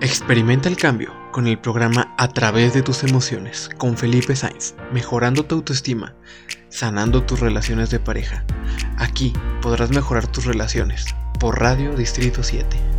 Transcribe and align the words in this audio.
Experimenta 0.00 0.68
el 0.68 0.76
cambio 0.76 1.12
con 1.32 1.48
el 1.48 1.58
programa 1.58 2.14
A 2.18 2.28
través 2.28 2.72
de 2.72 2.82
tus 2.82 3.02
emociones 3.02 3.68
con 3.78 3.96
Felipe 3.96 4.36
Sainz, 4.36 4.76
mejorando 4.92 5.44
tu 5.44 5.56
autoestima, 5.56 6.14
sanando 6.68 7.24
tus 7.24 7.40
relaciones 7.40 7.90
de 7.90 7.98
pareja. 7.98 8.44
Aquí 8.96 9.32
podrás 9.60 9.90
mejorar 9.90 10.28
tus 10.28 10.44
relaciones 10.44 11.04
por 11.40 11.58
Radio 11.58 11.96
Distrito 11.96 12.44
7. 12.44 12.97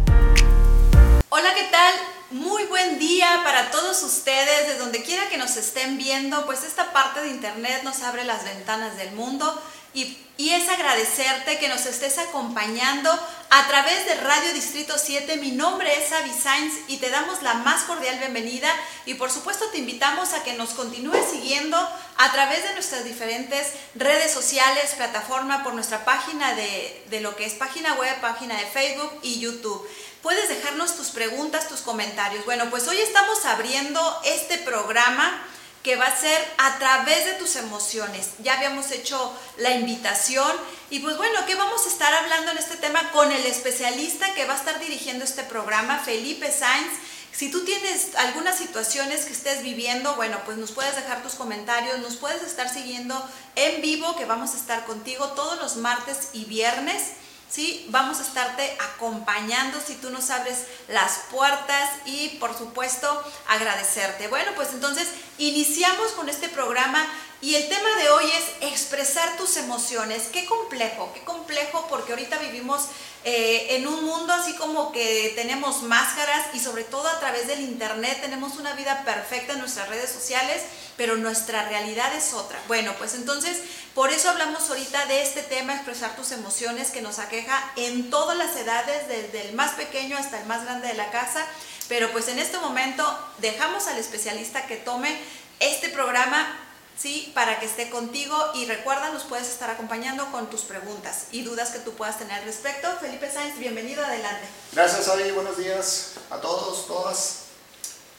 Para 3.38 3.70
todos 3.72 4.02
ustedes, 4.04 4.68
de 4.68 4.78
donde 4.78 5.04
quiera 5.04 5.30
que 5.30 5.38
nos 5.38 5.56
estén 5.56 5.98
viendo, 5.98 6.46
pues 6.46 6.64
esta 6.64 6.92
parte 6.92 7.22
de 7.22 7.30
internet 7.30 7.84
nos 7.84 8.02
abre 8.02 8.24
las 8.24 8.44
ventanas 8.44 8.98
del 8.98 9.12
mundo 9.12 9.62
y, 9.94 10.18
es 10.38 10.68
agradecerte 10.68 11.60
que 11.60 11.68
nos 11.68 11.86
estés 11.86 12.18
acompañando 12.18 13.12
a 13.50 13.68
través 13.68 14.06
de 14.06 14.16
Radio 14.16 14.54
Distrito 14.54 14.96
7. 14.98 15.38
Mi 15.38 15.52
nombre 15.52 15.94
es 15.94 16.12
Avi 16.12 16.32
Sainz 16.32 16.74
y 16.88 16.98
te 16.98 17.10
damos 17.10 17.44
la 17.44 17.56
más 17.56 17.84
cordial 17.84 18.18
bienvenida 18.18 18.70
y 19.06 19.14
por 19.14 19.30
supuesto 19.30 19.66
te 19.68 19.78
invitamos 19.78 20.34
a 20.34 20.44
que 20.44 20.54
nos 20.54 20.72
continúes 20.72 21.30
siguiendo 21.30 21.78
a 22.18 22.32
través 22.32 22.64
de 22.64 22.74
nuestras 22.74 23.04
diferentes 23.04 23.74
redes 23.96 24.32
sociales, 24.32 24.96
plataforma, 24.96 25.64
por 25.64 25.74
nuestra 25.74 26.04
página 26.04 26.56
de 26.56 27.22
lo 27.22 27.36
que 27.36 27.46
es 27.46 27.54
página 27.54 27.94
web, 27.96 28.20
página 28.22 28.56
de 28.56 28.66
Facebook 28.66 29.20
y 29.22 29.40
YouTube. 29.40 29.88
Puedes 30.22 30.50
dejarnos 30.50 30.98
tus 30.98 31.10
preguntas, 31.12 31.70
tus 31.70 31.80
comentarios. 31.80 32.44
Bueno, 32.44 32.70
pues 32.70 32.86
hoy 32.90 33.00
estamos 33.00 33.46
abriendo 33.46 34.22
este 34.26 34.58
programa 34.58 35.42
que 35.82 35.96
va 35.96 36.08
a 36.08 36.20
ser 36.20 36.46
a 36.58 36.78
través 36.78 37.24
de 37.24 37.34
tus 37.36 37.56
emociones. 37.56 38.32
Ya 38.40 38.56
habíamos 38.56 38.92
hecho 38.92 39.34
la 39.58 39.72
invitación 39.72 40.52
y 40.90 41.00
pues 41.00 41.16
bueno, 41.16 41.46
¿qué 41.48 41.56
vamos 41.56 41.86
a 41.86 41.90
estar 41.90 42.14
hablando 42.14 42.52
en 42.52 42.58
este 42.58 42.76
tema 42.76 43.12
con 43.14 43.32
el 43.32 43.46
especialista 43.46 44.34
que 44.34 44.46
va 44.46 44.56
a 44.56 44.58
estar 44.58 44.78
dirigiendo 44.82 45.24
este 45.24 45.44
programa, 45.44 46.00
Felipe 46.00 46.52
Sainz? 46.52 46.92
Si 47.32 47.50
tú 47.50 47.64
tienes 47.64 48.16
algunas 48.16 48.58
situaciones 48.58 49.24
que 49.24 49.32
estés 49.32 49.64
viviendo, 49.64 50.16
bueno, 50.16 50.38
pues 50.44 50.58
nos 50.58 50.72
puedes 50.72 50.98
dejar 50.98 51.24
tus 51.24 51.36
comentarios, 51.36 52.00
nos 52.00 52.18
puedes 52.18 52.44
estar 52.44 52.68
siguiendo 52.68 53.16
en 53.56 53.82
vivo, 53.82 54.18
que 54.18 54.26
vamos 54.26 54.54
a 54.54 54.58
estar 54.58 54.84
contigo 54.86 55.30
todos 55.30 55.58
los 55.62 55.78
martes 55.78 56.32
y 56.34 56.44
viernes. 56.44 57.12
¿Sí? 57.50 57.86
Vamos 57.90 58.20
a 58.20 58.24
estarte 58.24 58.78
acompañando 58.94 59.80
si 59.82 59.96
tú 59.96 60.10
nos 60.10 60.30
abres 60.30 60.66
las 60.88 61.20
puertas 61.32 61.90
y 62.06 62.38
por 62.40 62.58
supuesto 62.58 63.24
agradecerte. 63.48 64.28
Bueno, 64.28 64.52
pues 64.56 64.70
entonces 64.74 65.08
iniciamos 65.38 66.12
con 66.12 66.30
este 66.30 66.50
programa 66.50 67.06
y 67.42 67.56
el 67.56 67.70
tema 67.70 67.90
de 68.02 68.10
hoy 68.10 68.26
es 68.26 68.70
expresar 68.72 69.38
tus 69.38 69.56
emociones. 69.56 70.24
Qué 70.34 70.46
complejo, 70.46 71.12
qué 71.14 71.22
complejo 71.22 71.88
porque 71.90 72.12
ahorita 72.12 72.38
vivimos 72.38 72.88
eh, 73.24 73.78
en 73.78 73.88
un 73.88 74.04
mundo 74.04 74.34
así 74.34 74.54
como 74.56 74.92
que 74.92 75.32
tenemos 75.36 75.84
máscaras 75.84 76.48
y 76.54 76.60
sobre 76.60 76.84
todo 76.84 77.08
a 77.08 77.20
través 77.20 77.48
del 77.48 77.62
internet 77.62 78.20
tenemos 78.22 78.58
una 78.58 78.74
vida 78.74 79.06
perfecta 79.06 79.54
en 79.54 79.60
nuestras 79.60 79.88
redes 79.88 80.12
sociales, 80.12 80.64
pero 80.98 81.16
nuestra 81.16 81.68
realidad 81.70 82.14
es 82.14 82.34
otra. 82.34 82.60
Bueno, 82.68 82.94
pues 82.98 83.14
entonces 83.14 83.58
por 83.96 84.12
eso 84.12 84.30
hablamos 84.30 84.70
ahorita 84.70 85.06
de 85.06 85.22
este 85.22 85.42
tema, 85.42 85.76
expresar 85.76 86.18
tus 86.18 86.32
emociones 86.32 86.92
que 86.92 87.02
nos 87.02 87.20
aqueja 87.20 87.72
en 87.78 88.10
todas 88.10 88.38
las 88.38 88.56
edades, 88.58 89.08
desde 89.08 89.48
el 89.48 89.56
más 89.56 89.72
pequeño 89.72 90.18
hasta 90.18 90.42
el 90.42 90.46
más 90.46 90.66
grande 90.66 90.90
de 90.90 90.96
la 90.96 91.10
casa. 91.10 91.46
Pero 91.88 92.12
pues 92.12 92.28
en 92.28 92.38
este 92.38 92.58
momento 92.58 93.04
dejamos 93.38 93.88
al 93.88 93.98
especialista 93.98 94.68
que 94.68 94.76
tome 94.76 95.18
este 95.60 95.90
programa 95.90 96.69
¿sí? 97.00 97.32
Para 97.34 97.60
que 97.60 97.66
esté 97.66 97.90
contigo 97.90 98.36
y 98.56 98.66
recuerda, 98.66 99.12
nos 99.12 99.24
puedes 99.24 99.48
estar 99.48 99.70
acompañando 99.70 100.30
con 100.32 100.50
tus 100.50 100.62
preguntas 100.62 101.28
y 101.32 101.44
dudas 101.44 101.70
que 101.70 101.80
tú 101.80 101.94
puedas 101.94 102.18
tener 102.18 102.40
al 102.40 102.46
respecto. 102.46 102.90
Felipe 103.00 103.32
Sáenz, 103.32 103.58
bienvenido, 103.58 104.04
adelante. 104.04 104.48
Gracias, 104.74 105.08
Avi, 105.08 105.32
buenos 105.32 105.58
días 105.58 106.12
a 106.30 106.38
todos, 106.38 106.88
todas. 106.88 107.44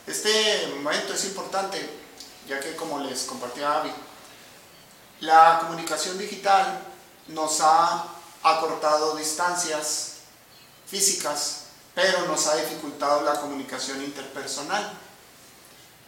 Este 0.07 0.67
momento 0.77 1.13
es 1.13 1.25
importante, 1.27 1.91
ya 2.49 2.59
que 2.59 2.75
como 2.75 2.99
les 3.01 3.25
compartía 3.25 3.81
Avi, 3.81 3.93
la 5.21 5.59
comunicación 5.61 6.17
digital 6.17 6.81
nos 7.29 7.61
ha 7.61 8.07
acortado 8.43 9.15
distancias 9.17 10.13
físicas, 10.87 11.65
pero 11.95 12.27
nos 12.27 12.47
ha 12.47 12.57
dificultado 12.57 13.21
la 13.23 13.39
comunicación 13.41 14.03
interpersonal. 14.03 14.91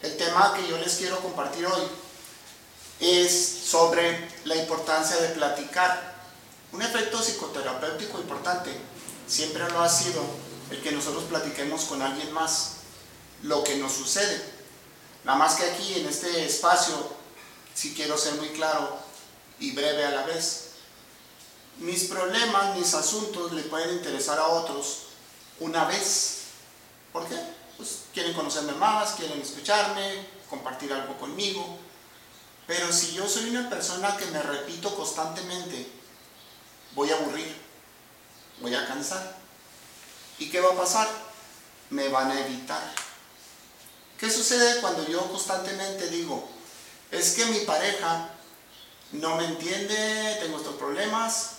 El 0.01 0.17
tema 0.17 0.53
que 0.55 0.67
yo 0.67 0.77
les 0.79 0.95
quiero 0.95 1.19
compartir 1.19 1.65
hoy 1.67 1.83
es 2.99 3.61
sobre 3.65 4.29
la 4.45 4.55
importancia 4.55 5.17
de 5.17 5.29
platicar. 5.29 6.13
Un 6.71 6.81
efecto 6.81 7.21
psicoterapéutico 7.21 8.19
importante 8.19 8.71
siempre 9.27 9.69
lo 9.69 9.81
ha 9.81 9.89
sido 9.89 10.23
el 10.71 10.81
que 10.81 10.91
nosotros 10.91 11.25
platiquemos 11.25 11.85
con 11.85 12.01
alguien 12.01 12.31
más 12.31 12.77
lo 13.43 13.63
que 13.63 13.75
nos 13.75 13.91
sucede. 13.93 14.41
Nada 15.23 15.37
más 15.37 15.55
que 15.55 15.63
aquí 15.63 15.99
en 15.99 16.07
este 16.07 16.45
espacio, 16.45 16.95
si 17.73 17.93
quiero 17.93 18.17
ser 18.17 18.35
muy 18.35 18.49
claro 18.49 18.97
y 19.59 19.71
breve 19.71 20.05
a 20.05 20.11
la 20.11 20.25
vez, 20.25 20.71
mis 21.79 22.05
problemas, 22.05 22.75
mis 22.77 22.93
asuntos 22.93 23.51
le 23.51 23.63
pueden 23.63 23.97
interesar 23.97 24.39
a 24.39 24.47
otros 24.47 25.03
una 25.59 25.85
vez. 25.85 26.39
¿Por 27.11 27.27
qué? 27.27 27.35
Pues 27.77 28.03
quieren 28.13 28.33
conocerme 28.33 28.73
más, 28.73 29.13
quieren 29.13 29.41
escucharme, 29.41 30.25
compartir 30.49 30.91
algo 30.93 31.17
conmigo, 31.17 31.77
pero 32.67 32.91
si 32.91 33.13
yo 33.13 33.27
soy 33.27 33.49
una 33.49 33.69
persona 33.69 34.15
que 34.17 34.25
me 34.27 34.41
repito 34.41 34.95
constantemente, 34.95 35.87
voy 36.95 37.11
a 37.11 37.15
aburrir, 37.15 37.55
voy 38.61 38.73
a 38.73 38.87
cansar. 38.87 39.35
¿Y 40.39 40.49
qué 40.49 40.61
va 40.61 40.73
a 40.73 40.77
pasar? 40.77 41.07
Me 41.89 42.07
van 42.07 42.31
a 42.31 42.39
evitar. 42.39 42.81
¿Qué 44.17 44.29
sucede 44.29 44.79
cuando 44.79 45.07
yo 45.07 45.29
constantemente 45.29 46.07
digo, 46.09 46.47
es 47.11 47.33
que 47.33 47.45
mi 47.47 47.59
pareja 47.59 48.29
no 49.11 49.35
me 49.35 49.45
entiende, 49.45 50.37
tengo 50.41 50.57
estos 50.57 50.75
problemas, 50.75 51.51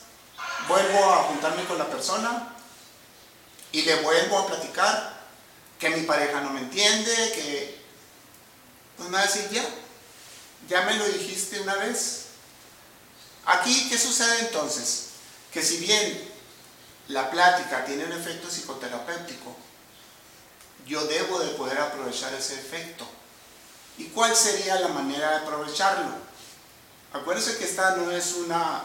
vuelvo 0.66 1.12
a 1.12 1.25
juntarme 1.25 1.65
con 1.65 1.78
la 1.78 1.88
persona 1.88 2.54
y 3.71 3.82
le 3.82 3.97
vuelvo 4.03 4.38
a 4.38 4.47
platicar 4.47 5.15
que 5.78 5.91
mi 5.91 6.03
pareja 6.03 6.41
no 6.41 6.50
me 6.50 6.60
entiende, 6.60 7.12
que 7.12 7.84
pues 8.97 9.09
me 9.09 9.16
va 9.19 9.22
a 9.22 9.26
decir 9.26 9.48
ya, 9.50 9.65
ya 10.69 10.82
me 10.82 10.97
lo 10.97 11.06
dijiste 11.06 11.60
una 11.60 11.75
vez. 11.76 12.26
Aquí, 13.47 13.88
¿qué 13.88 13.98
sucede 13.98 14.41
entonces? 14.41 15.06
Que 15.52 15.62
si 15.62 15.78
bien 15.78 16.30
la 17.08 17.30
plática 17.30 17.84
tiene 17.84 18.06
un 18.06 18.12
efecto 18.12 18.48
psicoterapéutico, 18.48 19.54
yo 20.86 21.04
debo 21.06 21.38
de 21.38 21.50
poder 21.50 21.78
aprovechar 21.78 22.32
ese 22.34 22.54
efecto. 22.54 23.06
¿Y 23.98 24.06
cuál 24.06 24.34
sería 24.34 24.80
la 24.80 24.88
manera 24.88 25.30
de 25.30 25.36
aprovecharlo? 25.36 26.10
Acuérdense 27.12 27.58
que 27.58 27.64
esta 27.64 27.97
no 27.97 28.10
es 28.10 28.34
una, 28.34 28.82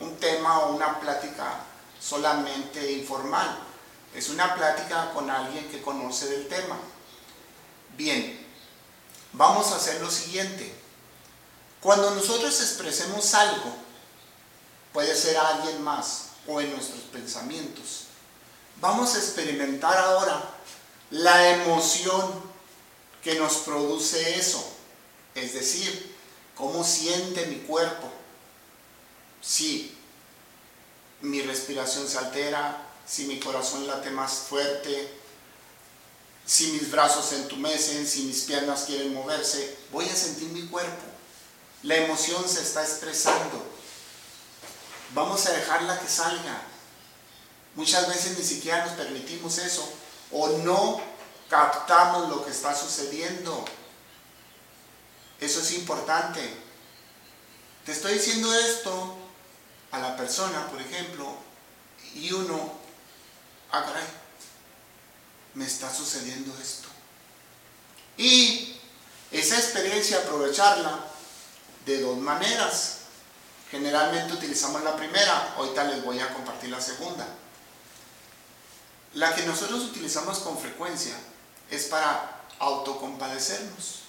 un 0.00 0.16
tema 0.16 0.60
o 0.60 0.74
una 0.74 1.00
plática 1.00 1.60
solamente 2.00 2.92
informal, 2.92 3.58
es 4.14 4.28
una 4.28 4.54
plática 4.54 5.12
con 5.12 5.30
alguien 5.30 5.68
que 5.70 5.80
conoce 5.80 6.26
del 6.26 6.48
tema. 6.48 6.76
Bien, 7.96 8.46
vamos 9.32 9.72
a 9.72 9.76
hacer 9.76 10.00
lo 10.00 10.10
siguiente. 10.10 10.79
Cuando 11.80 12.14
nosotros 12.14 12.60
expresemos 12.60 13.32
algo, 13.34 13.74
puede 14.92 15.14
ser 15.16 15.36
a 15.36 15.56
alguien 15.56 15.82
más 15.82 16.26
o 16.46 16.60
en 16.60 16.70
nuestros 16.72 17.00
pensamientos, 17.12 18.04
vamos 18.80 19.14
a 19.14 19.18
experimentar 19.18 19.96
ahora 19.96 20.42
la 21.10 21.50
emoción 21.50 22.50
que 23.22 23.34
nos 23.36 23.54
produce 23.58 24.38
eso. 24.38 24.62
Es 25.34 25.54
decir, 25.54 26.14
cómo 26.54 26.84
siente 26.84 27.46
mi 27.46 27.56
cuerpo. 27.60 28.10
Si 29.40 29.96
mi 31.22 31.40
respiración 31.42 32.06
se 32.06 32.18
altera, 32.18 32.86
si 33.06 33.26
mi 33.26 33.40
corazón 33.40 33.86
late 33.86 34.10
más 34.10 34.32
fuerte, 34.48 35.14
si 36.44 36.72
mis 36.72 36.90
brazos 36.90 37.26
se 37.26 37.36
entumecen, 37.36 38.06
si 38.06 38.22
mis 38.22 38.42
piernas 38.42 38.84
quieren 38.84 39.14
moverse, 39.14 39.76
voy 39.92 40.06
a 40.06 40.14
sentir 40.14 40.48
mi 40.48 40.66
cuerpo. 40.66 41.04
La 41.82 41.96
emoción 41.96 42.46
se 42.48 42.62
está 42.62 42.82
expresando. 42.82 43.64
Vamos 45.14 45.46
a 45.46 45.52
dejarla 45.52 45.98
que 45.98 46.08
salga. 46.08 46.62
Muchas 47.74 48.08
veces 48.08 48.38
ni 48.38 48.44
siquiera 48.44 48.84
nos 48.84 48.94
permitimos 48.94 49.58
eso 49.58 49.90
o 50.32 50.48
no 50.58 51.00
captamos 51.48 52.28
lo 52.28 52.44
que 52.44 52.50
está 52.50 52.74
sucediendo. 52.74 53.64
Eso 55.40 55.60
es 55.60 55.72
importante. 55.72 56.40
Te 57.84 57.92
estoy 57.92 58.14
diciendo 58.14 58.52
esto 58.54 59.16
a 59.90 59.98
la 59.98 60.16
persona, 60.16 60.68
por 60.68 60.80
ejemplo, 60.80 61.34
y 62.14 62.30
uno, 62.32 62.72
ah, 63.72 63.84
caray, 63.84 64.04
me 65.54 65.64
está 65.64 65.92
sucediendo 65.92 66.52
esto. 66.62 66.88
Y 68.16 68.76
esa 69.32 69.56
experiencia 69.56 70.18
aprovecharla 70.18 71.04
de 71.86 72.00
dos 72.00 72.18
maneras. 72.18 72.98
Generalmente 73.70 74.34
utilizamos 74.34 74.82
la 74.82 74.96
primera, 74.96 75.54
ahorita 75.56 75.84
les 75.84 76.04
voy 76.04 76.18
a 76.18 76.32
compartir 76.34 76.70
la 76.70 76.80
segunda. 76.80 77.26
La 79.14 79.34
que 79.34 79.42
nosotros 79.42 79.84
utilizamos 79.84 80.40
con 80.40 80.58
frecuencia 80.58 81.14
es 81.70 81.84
para 81.84 82.42
autocompadecernos. 82.58 84.00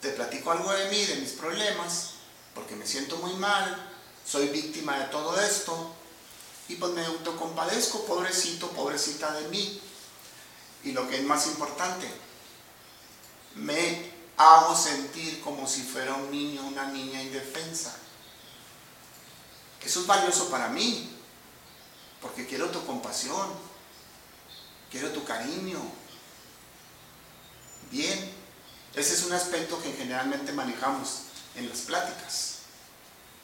Te 0.00 0.10
platico 0.10 0.50
algo 0.50 0.72
de 0.72 0.90
mí, 0.90 1.04
de 1.04 1.16
mis 1.16 1.30
problemas, 1.30 2.10
porque 2.54 2.76
me 2.76 2.86
siento 2.86 3.16
muy 3.16 3.32
mal, 3.34 3.90
soy 4.26 4.48
víctima 4.48 4.98
de 4.98 5.06
todo 5.06 5.40
esto, 5.40 5.92
y 6.68 6.76
pues 6.76 6.92
me 6.92 7.04
autocompadezco, 7.04 8.04
pobrecito, 8.04 8.68
pobrecita 8.70 9.32
de 9.32 9.48
mí. 9.48 9.80
Y 10.82 10.92
lo 10.92 11.08
que 11.08 11.16
es 11.16 11.24
más 11.24 11.46
importante, 11.46 12.08
me 13.54 14.13
hago 14.36 14.74
sentir 14.74 15.40
como 15.42 15.66
si 15.66 15.82
fuera 15.82 16.14
un 16.14 16.30
niño, 16.30 16.62
una 16.66 16.86
niña 16.86 17.22
indefensa. 17.22 17.94
Eso 19.84 20.00
es 20.00 20.06
valioso 20.06 20.48
para 20.48 20.68
mí, 20.68 21.10
porque 22.20 22.46
quiero 22.46 22.70
tu 22.70 22.84
compasión, 22.86 23.48
quiero 24.90 25.10
tu 25.10 25.24
cariño. 25.24 25.78
Bien, 27.90 28.32
ese 28.94 29.14
es 29.14 29.24
un 29.24 29.34
aspecto 29.34 29.80
que 29.82 29.92
generalmente 29.92 30.52
manejamos 30.52 31.24
en 31.54 31.68
las 31.68 31.80
pláticas. 31.80 32.54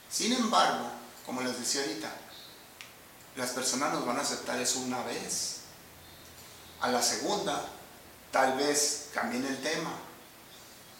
Sin 0.09 0.33
embargo, 0.33 0.89
como 1.25 1.41
les 1.41 1.57
decía 1.59 1.81
ahorita, 1.81 2.11
las 3.35 3.51
personas 3.51 3.93
nos 3.93 4.05
van 4.05 4.17
a 4.17 4.21
aceptar 4.21 4.59
eso 4.59 4.79
una 4.79 5.01
vez. 5.03 5.57
A 6.81 6.89
la 6.89 7.03
segunda, 7.03 7.63
tal 8.31 8.57
vez 8.57 9.09
cambien 9.13 9.45
el 9.45 9.61
tema 9.61 9.91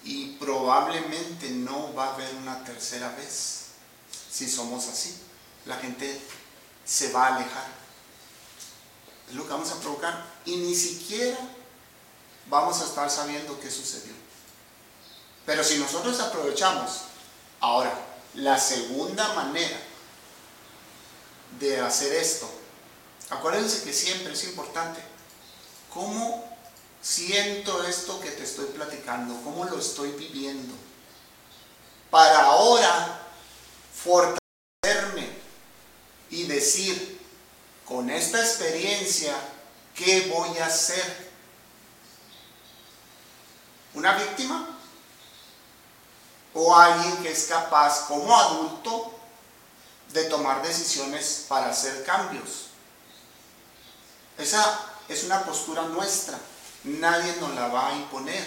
y 0.04 0.34
probablemente 0.38 1.50
no 1.50 1.94
va 1.94 2.06
a 2.06 2.14
haber 2.14 2.34
una 2.36 2.64
tercera 2.64 3.10
vez 3.16 3.66
si 4.32 4.50
somos 4.50 4.88
así. 4.88 5.16
La 5.66 5.78
gente 5.78 6.20
se 6.86 7.12
va 7.12 7.28
a 7.28 7.36
alejar. 7.36 7.68
Es 9.30 9.36
lo 9.36 9.44
que 9.44 9.52
vamos 9.52 9.72
a 9.72 9.80
provocar. 9.80 10.26
Y 10.46 10.58
ni 10.58 10.76
siquiera 10.76 11.38
vamos 12.50 12.82
a 12.82 12.86
estar 12.86 13.10
sabiendo 13.10 13.60
qué 13.60 13.70
sucedió. 13.70 14.14
Pero 15.46 15.64
si 15.64 15.78
nosotros 15.78 16.20
aprovechamos, 16.20 17.02
ahora, 17.60 17.94
la 18.36 18.60
segunda 18.60 19.34
manera 19.34 19.78
de 21.60 21.80
hacer 21.80 22.14
esto, 22.14 22.50
acuérdense 23.30 23.84
que 23.84 23.94
siempre 23.94 24.34
es 24.34 24.44
importante, 24.46 25.02
¿cómo 25.94 26.51
siento 27.02 27.84
esto 27.84 28.20
que 28.20 28.32
te 28.32 28.44
estoy 28.44 28.66
platicando? 28.66 29.42
¿Cómo 29.44 29.66
lo 29.66 29.80
estoy 29.80 30.12
viviendo? 30.12 30.74
Para 32.10 32.46
ahora 32.46 33.22
fortalecerme 33.94 35.30
y 36.30 36.44
decir, 36.44 37.20
con 37.86 38.10
esta 38.10 38.40
experiencia, 38.40 39.36
¿qué 39.96 40.32
voy 40.34 40.58
a 40.60 40.68
hacer? 40.68 41.32
¿Una 43.94 44.18
víctima? 44.18 44.78
¿O 46.54 46.76
alguien 46.76 47.18
que 47.24 47.32
es 47.32 47.46
capaz 47.46 48.08
como 48.08 48.36
adulto 48.36 49.14
de 50.14 50.26
tomar 50.26 50.62
decisiones 50.62 51.46
para 51.48 51.70
hacer 51.70 52.04
cambios? 52.04 52.68
Esa 54.38 54.80
es 55.08 55.24
una 55.24 55.44
postura 55.44 55.84
nuestra. 55.84 56.38
Nadie 56.84 57.36
nos 57.40 57.54
la 57.54 57.68
va 57.68 57.90
a 57.90 57.96
imponer. 57.96 58.44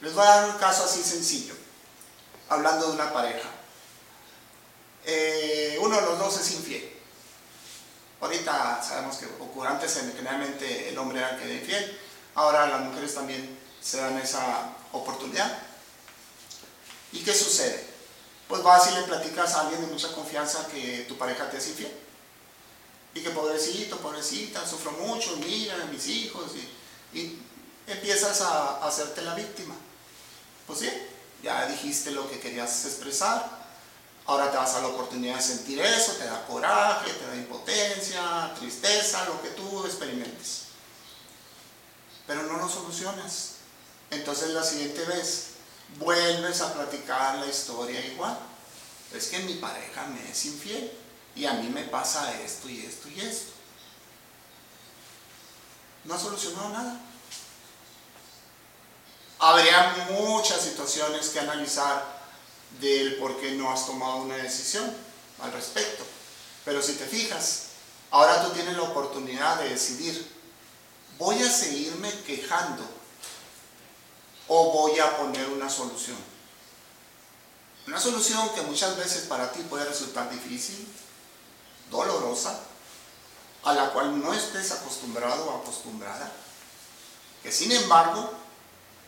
Les 0.00 0.14
voy 0.14 0.24
a 0.24 0.30
dar 0.30 0.50
un 0.50 0.58
caso 0.58 0.84
así 0.84 1.02
sencillo, 1.02 1.54
hablando 2.48 2.86
de 2.86 2.92
una 2.92 3.12
pareja. 3.12 3.48
Eh, 5.04 5.78
uno 5.80 5.96
de 5.96 6.02
los 6.02 6.18
dos 6.18 6.40
es 6.40 6.52
infiel. 6.52 6.92
Ahorita 8.20 8.82
sabemos 8.82 9.16
que 9.16 9.26
ocurre 9.26 9.68
antes 9.68 9.94
generalmente 10.16 10.88
el 10.88 10.98
hombre 10.98 11.18
era 11.18 11.30
el 11.30 11.38
que 11.38 11.44
era 11.44 11.54
infiel, 11.54 12.00
ahora 12.34 12.66
las 12.66 12.80
mujeres 12.80 13.14
también 13.14 13.58
se 13.80 13.98
dan 13.98 14.18
esa 14.18 14.74
oportunidad. 14.92 15.58
¿Y 17.12 17.20
qué 17.20 17.34
sucede? 17.34 17.86
Pues 18.48 18.62
vas 18.62 18.90
y 18.90 18.94
le 18.94 19.02
platicas 19.02 19.54
a 19.54 19.62
alguien 19.62 19.80
de 19.80 19.86
mucha 19.88 20.12
confianza 20.12 20.66
que 20.68 21.04
tu 21.08 21.16
pareja 21.16 21.50
te 21.50 21.58
es 21.58 21.68
infiel. 21.68 21.92
Y 23.14 23.22
que 23.22 23.30
pobrecito, 23.30 23.98
pobrecita, 23.98 24.66
sufro 24.66 24.92
mucho, 24.92 25.36
mira, 25.36 25.76
mis 25.90 26.06
hijos. 26.06 26.52
Y, 26.54 26.68
y 27.12 27.38
empiezas 27.86 28.40
a, 28.40 28.86
hacerte 28.86 29.22
la 29.22 29.34
víctima. 29.34 29.74
Pues 30.66 30.80
sí, 30.80 30.90
ya 31.42 31.66
dijiste 31.66 32.10
lo 32.10 32.28
que 32.28 32.40
querías 32.40 32.84
expresar, 32.84 33.66
Ahora 34.28 34.50
te 34.50 34.56
vas 34.56 34.74
a 34.74 34.80
la 34.80 34.88
oportunidad 34.88 35.36
de 35.36 35.42
sentir 35.42 35.80
eso, 35.80 36.12
te 36.14 36.24
da 36.24 36.44
coraje, 36.46 37.12
te 37.12 37.26
da 37.28 37.36
impotencia, 37.36 38.52
tristeza, 38.58 39.24
lo 39.24 39.40
que 39.40 39.50
tú 39.50 39.86
experimentes. 39.86 40.62
Pero 42.26 42.42
no 42.42 42.56
lo 42.56 42.68
solucionas. 42.68 43.52
Entonces 44.10 44.50
la 44.50 44.64
siguiente 44.64 45.04
vez 45.04 45.50
vuelves 46.00 46.60
a 46.60 46.74
platicar 46.74 47.38
la 47.38 47.46
historia 47.46 48.04
igual. 48.04 48.36
Es 49.14 49.28
que 49.28 49.38
mi 49.40 49.54
pareja 49.54 50.08
me 50.08 50.28
es 50.28 50.44
infiel 50.46 50.92
y 51.36 51.46
a 51.46 51.52
mí 51.52 51.68
me 51.68 51.84
pasa 51.84 52.40
esto 52.42 52.68
y 52.68 52.84
esto 52.84 53.08
y 53.08 53.20
esto. 53.20 53.52
No 56.06 56.14
ha 56.14 56.18
solucionado 56.18 56.68
nada. 56.70 57.00
Habría 59.38 60.06
muchas 60.10 60.62
situaciones 60.62 61.28
que 61.28 61.40
analizar 61.40 62.16
del 62.80 63.16
por 63.16 63.38
qué 63.40 63.52
no 63.52 63.70
has 63.70 63.86
tomado 63.86 64.18
una 64.18 64.36
decisión 64.36 64.90
al 65.42 65.52
respecto. 65.52 66.04
Pero 66.64 66.80
si 66.80 66.94
te 66.94 67.06
fijas, 67.06 67.66
ahora 68.10 68.44
tú 68.44 68.52
tienes 68.52 68.76
la 68.76 68.82
oportunidad 68.82 69.58
de 69.60 69.70
decidir, 69.70 70.26
¿voy 71.18 71.42
a 71.42 71.50
seguirme 71.50 72.10
quejando 72.22 72.82
o 74.48 74.72
voy 74.72 74.98
a 75.00 75.16
poner 75.18 75.48
una 75.48 75.68
solución? 75.68 76.16
Una 77.86 78.00
solución 78.00 78.48
que 78.54 78.62
muchas 78.62 78.96
veces 78.96 79.24
para 79.24 79.52
ti 79.52 79.60
puede 79.68 79.84
resultar 79.84 80.30
difícil, 80.30 80.88
dolorosa, 81.90 82.60
a 83.66 83.74
la 83.74 83.90
cual 83.90 84.22
no 84.22 84.32
estés 84.32 84.70
acostumbrado 84.70 85.44
o 85.44 85.60
acostumbrada, 85.60 86.30
que 87.42 87.50
sin 87.50 87.72
embargo 87.72 88.32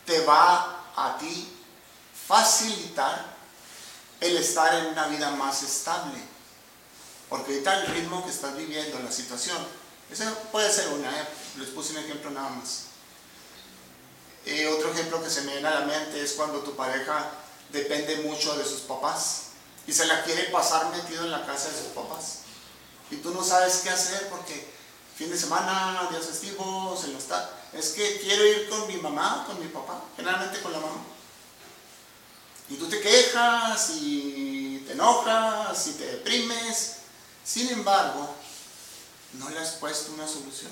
te 0.05 0.21
va 0.25 0.83
a 0.97 1.17
ti 1.17 1.49
facilitar 2.27 3.37
el 4.21 4.37
estar 4.37 4.75
en 4.75 4.87
una 4.87 5.07
vida 5.07 5.31
más 5.31 5.63
estable. 5.63 6.19
Porque 7.29 7.53
ahorita 7.53 7.81
el 7.83 7.87
ritmo 7.95 8.25
que 8.25 8.31
estás 8.31 8.57
viviendo, 8.57 8.99
la 8.99 9.13
situación, 9.13 9.59
esa 10.11 10.35
puede 10.51 10.73
ser 10.73 10.89
una, 10.89 11.09
¿eh? 11.09 11.29
les 11.57 11.69
puse 11.69 11.93
un 11.93 11.99
ejemplo 11.99 12.31
nada 12.31 12.49
más. 12.49 12.87
Eh, 14.45 14.67
otro 14.67 14.91
ejemplo 14.93 15.23
que 15.23 15.31
se 15.31 15.43
me 15.43 15.53
viene 15.53 15.69
a 15.69 15.81
la 15.81 15.87
mente 15.87 16.21
es 16.21 16.33
cuando 16.33 16.61
tu 16.61 16.75
pareja 16.75 17.31
depende 17.71 18.17
mucho 18.23 18.57
de 18.57 18.65
sus 18.65 18.81
papás 18.81 19.43
y 19.87 19.93
se 19.93 20.07
la 20.07 20.25
quiere 20.25 20.45
pasar 20.45 20.91
metido 20.91 21.25
en 21.25 21.31
la 21.31 21.47
casa 21.47 21.69
de 21.69 21.79
sus 21.79 21.93
papás. 21.95 22.48
Y 23.11 23.17
tú 23.17 23.33
no 23.33 23.43
sabes 23.43 23.81
qué 23.83 23.91
hacer 23.91 24.29
porque 24.29 24.69
fin 25.17 25.31
de 25.31 25.39
semana, 25.39 26.09
días 26.11 26.27
festivos, 26.27 27.05
en 27.05 27.17
está. 27.17 27.51
Es 27.73 27.91
que 27.91 28.21
quiero 28.21 28.47
ir 28.47 28.69
con 28.69 28.87
mi 28.87 28.97
mamá, 28.97 29.45
con 29.47 29.59
mi 29.61 29.69
papá, 29.69 30.03
generalmente 30.17 30.61
con 30.61 30.73
la 30.73 30.81
mamá. 30.81 31.03
Y 32.69 32.77
tú 32.77 32.89
te 32.89 33.01
quejas 33.01 33.91
y 33.97 34.85
te 34.87 34.93
enojas 34.93 35.87
y 35.87 35.93
te 35.93 36.07
deprimes. 36.07 36.97
Sin 37.45 37.69
embargo, 37.71 38.35
no 39.35 39.49
le 39.49 39.59
has 39.59 39.73
puesto 39.73 40.13
una 40.13 40.29
solución. 40.29 40.71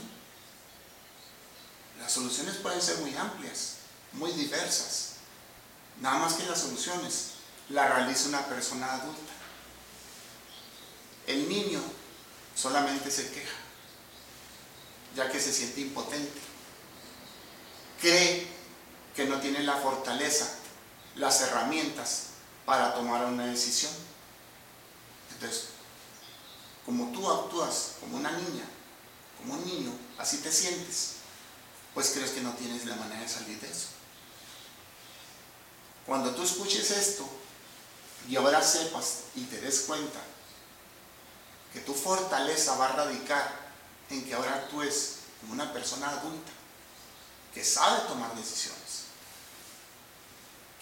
Las 1.98 2.12
soluciones 2.12 2.56
pueden 2.56 2.82
ser 2.82 2.98
muy 2.98 3.16
amplias, 3.16 3.76
muy 4.12 4.30
diversas. 4.32 5.14
Nada 6.00 6.18
más 6.18 6.34
que 6.34 6.44
las 6.46 6.60
soluciones 6.60 7.30
las 7.70 7.94
realiza 7.94 8.28
una 8.28 8.46
persona 8.46 8.92
adulta. 8.92 9.32
El 11.26 11.48
niño 11.48 11.80
solamente 12.56 13.10
se 13.10 13.30
queja, 13.30 13.56
ya 15.14 15.30
que 15.30 15.38
se 15.38 15.52
siente 15.52 15.82
impotente. 15.82 16.40
Cree 18.00 18.48
que 19.14 19.26
no 19.26 19.38
tiene 19.40 19.62
la 19.62 19.76
fortaleza 19.76 20.48
las 21.14 21.40
herramientas 21.42 22.28
para 22.64 22.94
tomar 22.94 23.25
una 23.26 23.46
decisión. 23.46 23.92
Entonces, 25.32 25.68
como 26.84 27.12
tú 27.12 27.30
actúas 27.30 27.92
como 28.00 28.16
una 28.16 28.32
niña, 28.32 28.64
como 29.38 29.54
un 29.54 29.64
niño, 29.66 29.92
así 30.18 30.38
te 30.38 30.50
sientes, 30.50 31.12
pues 31.94 32.10
crees 32.10 32.30
que 32.30 32.40
no 32.40 32.52
tienes 32.54 32.84
la 32.86 32.96
manera 32.96 33.20
de 33.20 33.28
salir 33.28 33.60
de 33.60 33.70
eso. 33.70 33.88
Cuando 36.06 36.34
tú 36.34 36.42
escuches 36.42 36.90
esto 36.90 37.28
y 38.28 38.36
ahora 38.36 38.62
sepas 38.62 39.25
y 39.34 39.42
te 39.44 39.60
des 39.60 39.80
cuenta 39.82 40.20
que 41.76 41.83
tu 41.83 41.92
fortaleza 41.92 42.75
va 42.76 42.87
a 42.87 42.92
radicar 42.92 43.52
en 44.09 44.25
que 44.25 44.33
ahora 44.33 44.54
actúes 44.54 45.16
como 45.42 45.52
una 45.52 45.75
persona 45.75 46.09
adulta 46.09 46.50
que 47.52 47.62
sabe 47.62 48.09
tomar 48.09 48.35
decisiones 48.35 49.04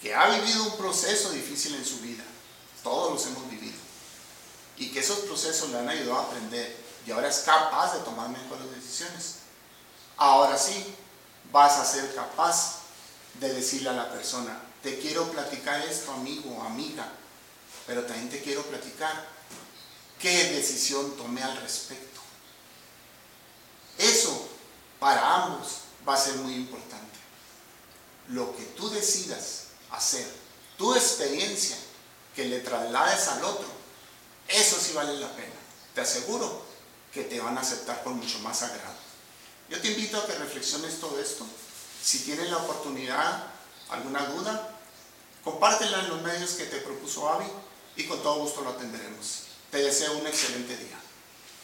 que 0.01 0.15
ha 0.15 0.29
vivido 0.29 0.63
un 0.63 0.77
proceso 0.77 1.31
difícil 1.31 1.75
en 1.75 1.85
su 1.85 1.99
vida, 1.99 2.23
todos 2.85 3.13
los 3.13 3.27
hemos 3.27 3.51
vivido, 3.51 3.77
y 4.77 4.93
que 4.93 5.01
esos 5.01 5.21
procesos 5.21 5.71
le 5.71 5.79
han 5.79 5.89
ayudado 5.89 6.21
a 6.21 6.25
aprender 6.27 6.77
y 7.05 7.11
ahora 7.11 7.29
es 7.29 7.39
capaz 7.39 7.95
de 7.95 8.05
tomar 8.05 8.29
mejores 8.29 8.71
decisiones. 8.77 9.37
Ahora 10.17 10.57
sí, 10.57 10.95
vas 11.51 11.73
a 11.73 11.85
ser 11.85 12.15
capaz 12.15 12.83
de 13.41 13.53
decirle 13.53 13.89
a 13.89 13.95
la 13.95 14.13
persona, 14.13 14.61
te 14.81 15.01
quiero 15.01 15.29
platicar 15.33 15.81
esto, 15.81 16.13
amigo 16.13 16.63
amiga, 16.63 17.09
pero 17.85 18.05
también 18.05 18.31
te 18.31 18.41
quiero 18.43 18.63
platicar 18.63 19.35
decisión 20.65 21.17
tomé 21.17 21.43
al 21.43 21.57
respecto. 21.59 22.21
Eso 23.99 24.49
para 24.99 25.45
ambos 25.45 25.81
va 26.09 26.15
a 26.15 26.21
ser 26.21 26.37
muy 26.37 26.55
importante. 26.55 27.19
Lo 28.29 28.57
que 28.57 28.65
tú 28.77 28.89
decidas 28.89 29.65
hacer, 29.91 30.27
tu 30.79 30.95
experiencia 30.95 31.77
que 32.35 32.47
le 32.47 32.61
traslades 32.61 33.29
al 33.29 33.45
otro, 33.45 33.69
eso 34.49 34.77
sí 34.81 34.93
vale 34.95 35.19
la 35.19 35.31
pena. 35.37 35.55
Te 35.95 36.01
aseguro 36.01 36.65
que 37.13 37.25
te 37.25 37.41
van 37.41 37.57
a 37.59 37.61
aceptar 37.61 38.03
con 38.03 38.17
mucho 38.17 38.39
más 38.41 38.63
agrado. 38.63 39.05
Yo 39.69 39.81
te 39.81 39.89
invito 39.89 40.19
a 40.19 40.27
que 40.27 40.35
reflexiones 40.35 40.99
todo 40.99 41.21
esto. 41.21 41.47
Si 42.03 42.21
tienes 42.21 42.51
la 42.51 42.59
oportunidad, 42.59 43.47
alguna 43.91 44.27
duda, 44.27 44.77
compártela 45.45 46.01
en 46.01 46.09
los 46.09 46.23
medios 46.23 46.53
que 46.53 46.65
te 46.65 46.79
propuso 46.79 47.29
Avi 47.29 47.47
y 47.97 48.05
con 48.07 48.23
todo 48.23 48.41
gusto 48.41 48.63
lo 48.63 48.71
atenderemos. 48.71 49.54
Te 49.75 49.83
deseo 49.83 50.17
un 50.17 50.25
excelente 50.25 50.77
día. 50.77 50.97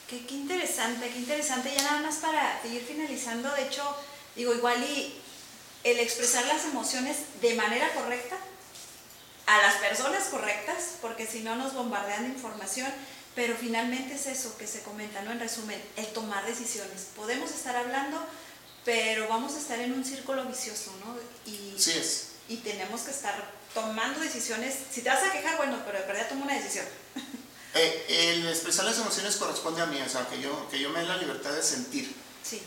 Qué, 0.09 0.27
qué 0.27 0.35
interesante, 0.35 1.09
qué 1.11 1.19
interesante. 1.21 1.73
Ya 1.73 1.85
nada 1.85 2.01
más 2.01 2.17
para 2.17 2.61
ir 2.67 2.83
finalizando, 2.83 3.49
de 3.55 3.69
hecho, 3.69 3.85
digo, 4.35 4.53
igual 4.53 4.83
y 4.83 5.15
el 5.85 6.01
expresar 6.01 6.45
las 6.47 6.65
emociones 6.65 7.19
de 7.41 7.55
manera 7.55 7.89
correcta 7.95 8.37
a 9.47 9.63
las 9.63 9.77
personas 9.77 10.25
correctas, 10.25 10.95
porque 11.01 11.25
si 11.25 11.43
no 11.43 11.55
nos 11.55 11.73
bombardean 11.73 12.25
de 12.25 12.31
información, 12.31 12.93
pero 13.37 13.55
finalmente 13.57 14.17
es 14.17 14.27
eso 14.27 14.59
que 14.59 14.67
se 14.67 14.83
comenta, 14.83 15.23
¿no? 15.23 15.31
En 15.31 15.39
resumen, 15.39 15.81
el 15.95 16.07
tomar 16.09 16.45
decisiones. 16.45 17.11
Podemos 17.15 17.53
estar 17.53 17.77
hablando, 17.77 18.21
pero 18.85 19.29
vamos 19.29 19.55
a 19.55 19.59
estar 19.59 19.79
en 19.79 19.93
un 19.93 20.05
círculo 20.05 20.45
vicioso, 20.47 20.93
¿no? 21.07 21.17
Y, 21.49 21.79
sí 21.79 21.93
es. 21.93 22.31
Y 22.49 22.57
tenemos 22.57 23.03
que 23.03 23.13
estar 23.13 23.53
tomando 23.73 24.19
decisiones. 24.19 24.75
Si 24.91 25.03
te 25.03 25.11
vas 25.11 25.23
a 25.23 25.31
quejar, 25.31 25.57
bueno, 25.59 25.81
pero 25.87 26.01
de 26.01 26.07
verdad 26.07 26.29
toma 26.29 26.47
una 26.47 26.55
decisión. 26.55 26.87
Eh, 27.75 28.35
el 28.35 28.49
expresar 28.49 28.85
las 28.85 28.99
emociones 28.99 29.37
corresponde 29.37 29.81
a 29.81 29.87
mí, 29.87 30.01
o 30.01 30.09
sea, 30.09 30.29
que 30.29 30.41
yo, 30.41 30.69
que 30.69 30.81
yo 30.81 30.91
me 30.91 31.01
dé 31.01 31.07
la 31.07 31.17
libertad 31.17 31.53
de 31.53 31.63
sentir. 31.63 32.15
Sí. 32.43 32.61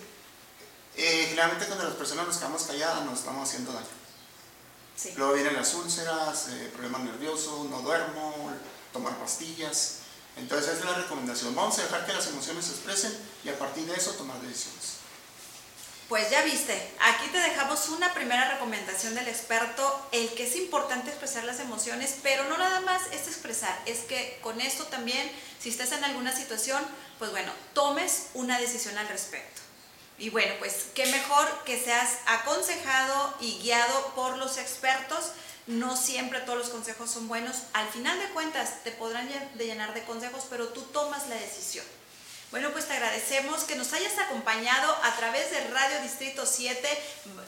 Eh, 0.96 1.26
generalmente 1.30 1.66
cuando 1.66 1.86
las 1.86 1.96
personas 1.96 2.28
nos 2.28 2.38
quedamos 2.38 2.64
calladas 2.64 3.04
nos 3.06 3.20
estamos 3.20 3.50
haciendo 3.50 3.74
daño. 3.74 3.86
Sí. 4.96 5.14
Luego 5.18 5.34
vienen 5.34 5.56
las 5.56 5.74
úlceras, 5.74 6.48
eh, 6.50 6.72
problemas 6.74 7.02
nerviosos, 7.02 7.70
no 7.70 7.82
duermo, 7.82 8.52
tomar 8.94 9.18
pastillas. 9.18 9.98
Entonces 10.38 10.78
es 10.78 10.86
la 10.86 10.94
recomendación. 10.94 11.54
Vamos 11.54 11.78
a 11.80 11.84
dejar 11.84 12.06
que 12.06 12.14
las 12.14 12.28
emociones 12.28 12.66
se 12.66 12.72
expresen 12.72 13.16
y 13.44 13.50
a 13.50 13.60
partir 13.60 13.86
de 13.86 13.96
eso 13.96 14.12
tomar 14.12 14.40
decisiones. 14.42 15.03
Pues 16.14 16.30
ya 16.30 16.44
viste, 16.44 16.80
aquí 17.00 17.28
te 17.30 17.40
dejamos 17.40 17.90
una 17.90 18.14
primera 18.14 18.48
recomendación 18.48 19.16
del 19.16 19.28
experto, 19.28 20.08
el 20.12 20.32
que 20.36 20.44
es 20.44 20.56
importante 20.56 21.10
expresar 21.10 21.44
las 21.44 21.60
emociones, 21.60 22.18
pero 22.22 22.44
no 22.50 22.56
nada 22.56 22.82
más 22.82 23.02
es 23.12 23.28
expresar, 23.28 23.76
es 23.88 24.02
que 24.02 24.38
con 24.44 24.62
esto 24.62 24.84
también, 24.84 25.32
si 25.58 25.70
estás 25.70 25.92
en 25.92 26.04
alguna 26.04 26.32
situación, 26.32 26.86
pues 27.18 27.32
bueno, 27.32 27.52
tomes 27.74 28.28
una 28.36 28.60
decisión 28.60 28.96
al 29.00 29.08
respecto. 29.08 29.64
Y 30.20 30.30
bueno, 30.30 30.54
pues 30.60 30.86
qué 30.94 31.08
mejor 31.08 31.64
que 31.66 31.84
seas 31.84 32.20
aconsejado 32.28 33.34
y 33.40 33.58
guiado 33.64 34.14
por 34.14 34.38
los 34.38 34.60
expertos. 34.60 35.32
No 35.66 35.98
siempre 35.98 36.42
todos 36.42 36.60
los 36.60 36.70
consejos 36.70 37.10
son 37.10 37.28
buenos. 37.28 37.64
Al 37.74 37.90
final 37.90 38.20
de 38.20 38.30
cuentas 38.36 38.84
te 38.84 38.92
podrán 38.92 39.28
llenar 39.58 39.96
de 39.96 40.04
consejos, 40.04 40.46
pero 40.48 40.68
tú 40.68 40.84
tomas 40.84 41.28
la 41.28 41.38
decisión. 41.38 41.86
Bueno, 42.54 42.70
pues 42.72 42.86
te 42.86 42.94
agradecemos 42.94 43.64
que 43.64 43.76
nos 43.76 43.94
hayas 43.94 44.16
acompañado 44.20 44.96
a 45.02 45.16
través 45.16 45.50
de 45.50 45.60
Radio 45.70 46.00
Distrito 46.04 46.46
7. 46.46 46.88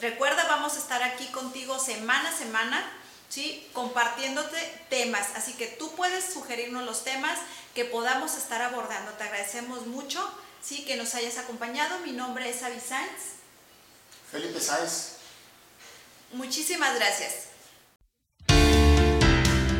Recuerda, 0.00 0.48
vamos 0.48 0.74
a 0.74 0.78
estar 0.78 1.00
aquí 1.04 1.26
contigo 1.26 1.78
semana 1.78 2.30
a 2.30 2.36
semana, 2.36 2.84
¿sí? 3.28 3.68
Compartiéndote 3.72 4.56
temas. 4.90 5.28
Así 5.36 5.52
que 5.52 5.68
tú 5.68 5.94
puedes 5.94 6.24
sugerirnos 6.24 6.84
los 6.84 7.04
temas 7.04 7.38
que 7.72 7.84
podamos 7.84 8.36
estar 8.36 8.60
abordando. 8.62 9.12
Te 9.12 9.22
agradecemos 9.22 9.86
mucho, 9.86 10.28
¿sí? 10.60 10.84
Que 10.84 10.96
nos 10.96 11.14
hayas 11.14 11.38
acompañado. 11.38 12.00
Mi 12.00 12.10
nombre 12.10 12.50
es 12.50 12.64
Avi 12.64 12.80
Sainz. 12.80 13.36
Felipe 14.32 14.60
Sáenz. 14.60 15.18
Muchísimas 16.32 16.96
gracias. 16.96 17.44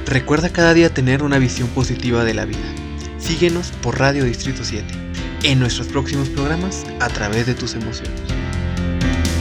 Recuerda 0.04 0.52
cada 0.52 0.72
día 0.72 0.94
tener 0.94 1.24
una 1.24 1.40
visión 1.40 1.66
positiva 1.70 2.22
de 2.22 2.34
la 2.34 2.44
vida. 2.44 2.72
Síguenos 3.18 3.72
por 3.82 3.98
Radio 3.98 4.22
Distrito 4.22 4.64
7 4.64 5.05
en 5.42 5.58
nuestros 5.58 5.88
próximos 5.88 6.28
programas 6.28 6.84
a 7.00 7.08
través 7.08 7.46
de 7.46 7.54
tus 7.54 7.74
emociones. 7.74 8.35